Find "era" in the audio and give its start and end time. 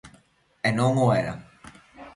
1.21-1.33